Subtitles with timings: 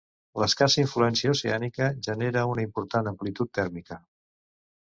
[0.43, 4.01] L'escassa influència oceànica genera una important amplitud tèrmica.